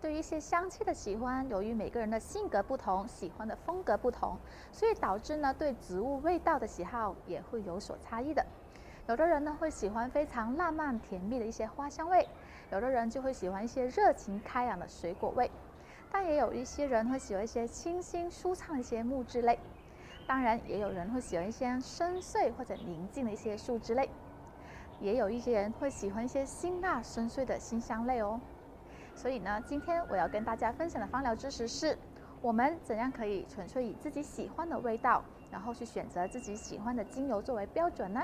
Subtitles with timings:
[0.00, 4.36] 对于一些香气的喜欢，由于每个人的性格不同，喜欢的风格不同，
[4.70, 8.46] 所以导致呢对植物味道的喜好也会有所差异的。
[9.08, 12.28] 有的人呢会喜欢非常浪漫甜蜜的一些花香味，
[12.70, 15.50] 有的人就会喜欢一些热情开朗的水果味，
[16.12, 19.58] 但也有一些人会喜欢一些清新舒畅的一些木质类，
[20.28, 24.08] 当然也有人会喜欢一些深邃或者宁静的一些树脂类，
[25.00, 28.38] 也有一些人会喜欢一些辛辣深邃的辛香类哦。
[29.20, 31.98] 所以呢，今天我要跟大家分享的芳疗知识是，
[32.40, 38.22] 我们怎样可以纯粹以自己喜欢的味道，然后去选择自己喜欢的精油作为标准呢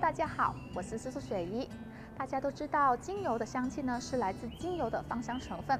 [0.00, 1.68] 大家好，我是思素雪姨。
[2.16, 5.78] 大家都知道，精油的香气呢是来自精油的芳香成分。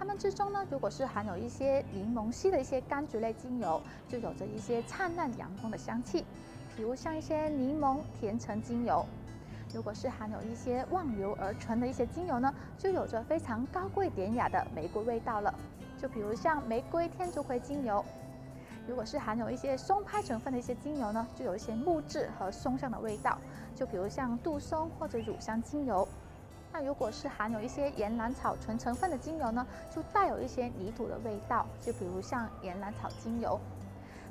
[0.00, 3.78] 它们之中呢，如果是含有一些柠檬烯的一些柑橘类精油，
[4.08, 6.24] 就有着一些灿烂阳光的香气，
[6.74, 9.04] 比如像一些柠檬甜橙精油；
[9.74, 15.54] 如果是含有一些忘硫而醇的一些精油呢，就有着非常高贵典雅的玫瑰味道了，
[16.00, 18.02] 就比如像玫瑰天竺葵精油；
[18.88, 23.36] 如果是含有一些松拍成分的一些精油呢，就有一些木质和松香的味道，
[23.76, 26.08] 就比如像杜松或者乳香精油。
[26.82, 33.58] 如果是含有一些岩兰草醇成分的精油呢，就带有一些泥土的味道，就比如像岩兰草精油；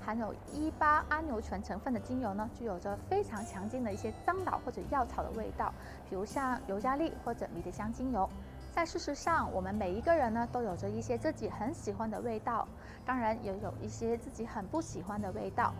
[0.04, 5.74] 含有一八桉油醇成分的精油呢，就有着非常强劲的一些樟脑或者药草的味道，
[6.10, 8.30] 比如像尤加利或者迷迭香精油。
[8.72, 12.68] 在事实上，我们每一个人呢，都有着一些自己很喜欢的味道，
[13.06, 15.74] 当然也有一些自己很不喜欢的味道。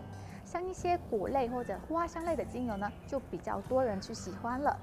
[0.44, 4.76] 像一些果类或者花香类的精油呢，就比较多人去喜欢了。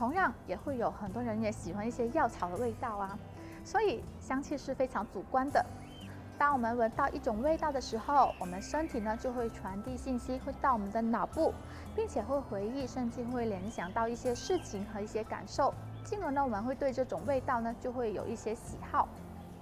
[0.00, 3.18] 同样也会有很多人也喜欢一些药草的味道啊，
[3.62, 5.62] 所以香气是非常主观的。
[6.38, 11.52] 当我们闻到一种味道的时候，我们身体呢就会传递信息，会到我们的脑部，
[11.94, 19.06] 并且会回忆，甚至会联想到一些事情和一些感受，进而呢我们会对这种味道呢就会有一些喜好。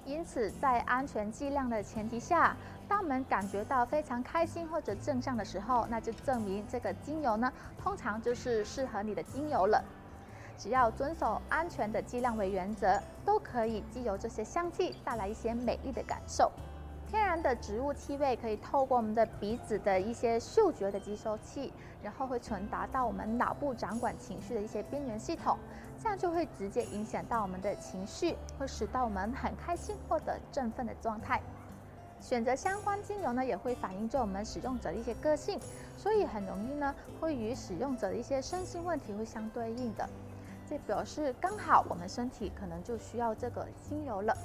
[0.05, 9.83] 因此，在安全剂量的前提下，当我们感觉到非常开心或者正向的时候，那就证明这个精油呢通常就是适合你的精油了。
[10.59, 16.51] 只要遵守安全的剂量为原则，都可以藉由这些香气带来一些美丽的感受。
[17.07, 25.57] 天然的植物气味可以透过我们的鼻子的一些嗅觉的接收器，然后会传达到我们脑部掌管情绪的一些边缘系统，
[26.03, 31.41] 这样就会直接影响到我们的情绪，会使到我们很开心或者振奋的状态。
[32.21, 35.59] 选择相关精油呢，也会反映着我们使用者的一些个性，
[35.97, 40.07] 所以很容易呢会与使用者的一些身心问题会相对应的。
[40.69, 44.37] 这表示刚好我们身体可能就需要这个精油了。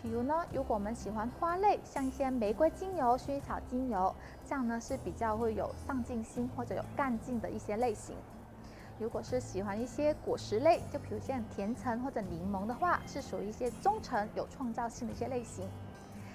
[0.00, 4.14] 比如呢，如果我们喜欢花类，像一些玫瑰精油、薰衣草精油，
[4.48, 8.14] 这样呢是比较会有上进心或者有干劲的一些类型。
[8.98, 15.68] 如果是喜欢一些果实类，就比如像甜橙或者柠檬的话，是属于一些忠诚、有创造性的一些类型。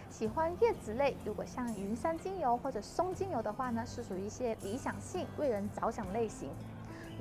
[0.10, 6.50] 喜欢叶子类，如果像云杉精油或者松精油的话呢，是属于一些理想性、为人着想类型。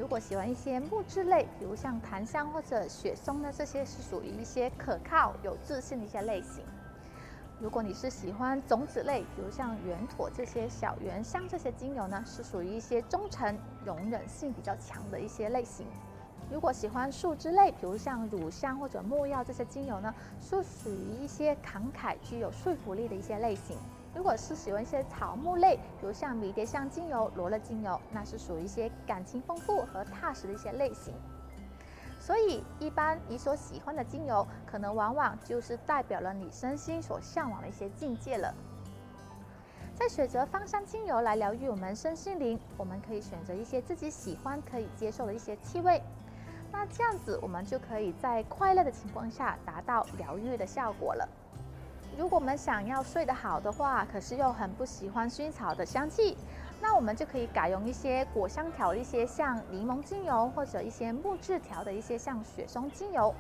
[0.01, 6.65] 如果喜欢一些木质类，比如像檀香或者雪松呢，这些是属于一些可靠、有自信的一些类型。
[7.59, 15.87] 如果你是喜欢种子类，比如像圆妥这些小圆香这些精油呢，是属于一些忠诚、容忍性比较强的一些类型。
[16.53, 23.77] 如果喜欢树脂类，比如像乳香或者木药这些精油呢，是属于一些慷慨、具有说服力的一些类型。
[24.13, 31.15] 如果是喜欢一些草木类，比如像迷迭香精油、罗勒精油，那是属于一些感情丰富和踏实的一些类型。
[32.19, 38.53] 所以，一般你所喜欢的精油，可能往往就是代表了你身心所向往的一些境界了。
[39.95, 46.03] 在选择芳香精油来疗愈我们身心灵，我们可以选择一些自己喜欢、可以接受的一些气味。
[46.73, 51.29] 那这样子，我们就可以在快乐的情况下，达到疗愈的效果了。
[52.19, 56.37] 如果我们想要睡得好的话，可是又很不喜欢薰衣草的香气，
[56.81, 63.35] 那我们就可以改用一些果香调一些像柠檬精油，或者一些木质调的一些像雪松精油。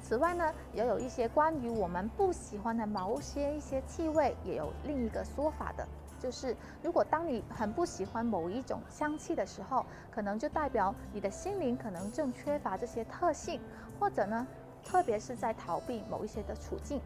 [0.00, 5.86] 此外呢，也有一些关于我们不喜欢的某些一些气味，也有另一个说法的，
[6.18, 13.60] 就是如果当你很不喜欢某一种香气的时候，可能就代表你的心灵可能正缺乏这些特性，
[13.98, 14.46] 或者呢，
[14.84, 17.00] 特别是在逃避某一些的处境。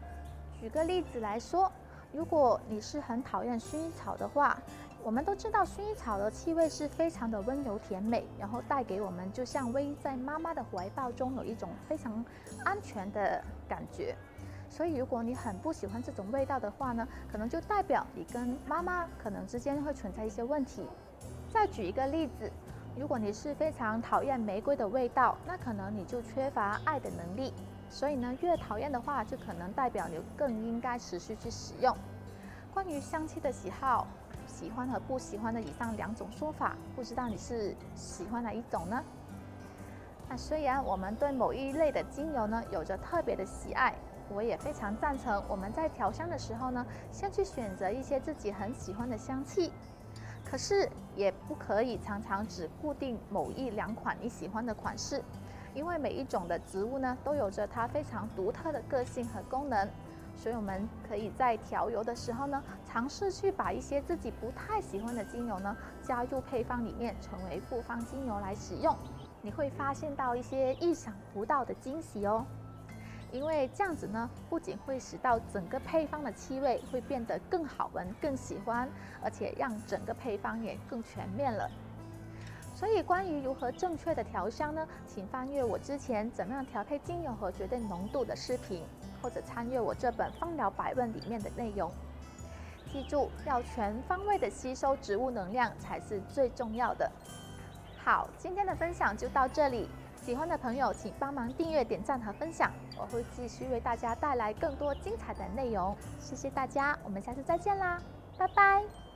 [0.59, 1.71] 举个例子来说，
[2.11, 4.57] 如果你是很讨厌薰衣草的话，
[5.03, 12.23] 我们都知道薰衣草的气味是非常的温柔甜美，然后带给我们就像偎在妈妈的怀抱中，有一种非常
[12.63, 14.15] 安全的感觉。
[14.75, 20.81] 所以如果你很不喜欢这种味道的话呢，可能就代表你跟妈妈可能之间会存在一些问题。
[21.53, 22.51] 再举一个例子，
[22.97, 27.53] 如果你是非常讨厌玫瑰的味道，那可能你就缺乏爱的能力。
[27.87, 31.95] 所以呢，越讨厌的话，就可能代表你更应该持续去使用。
[32.73, 34.07] 关于香气的喜好，
[34.47, 39.03] 喜欢和不喜欢的以上两种说法，不知道你是喜欢哪一种呢？
[40.33, 43.93] 那虽然我们对某一类的精油呢有着特别的喜爱，
[44.29, 49.71] 我也非常赞成我们在调香的时候呢，先去选择一些自己很喜欢的香气。
[50.43, 55.23] 可是也不可以常常只固定某一两款你喜欢的款式，
[55.75, 59.87] 因为每一种的植物呢都有着它非常独特的个性和功能，
[60.35, 68.97] 所以我们可以在调油的时候呢，尝试去把一些自己不太喜欢的精油呢加入配方里面，成为复方精油来使用，
[69.43, 72.43] 你会发现到一些意想不到的惊喜哦。
[73.31, 78.87] 因为这样子呢，不仅会使到整个配方的气味会变得更好闻、更喜欢，
[79.23, 81.69] 而且让整个配方也更全面了。
[82.75, 84.87] 所以，关于如何正确的调香呢？
[85.07, 88.83] 请翻阅我之前怎么样调配精油和绝对浓度的视频，
[89.21, 91.91] 或者参阅我这本《芳疗百问》里面的内容。
[92.91, 97.11] 记住，要全方位的吸收植物能量才是最重要的。
[98.03, 99.89] 好，今天的分享就到这里。
[100.15, 105.95] 喜欢的朋友，请帮忙订阅、点赞和分享，我会继续为大家带来更多精彩的内容。
[106.19, 107.97] 谢谢大家，我们下次再见啦，
[108.37, 109.12] 拜拜。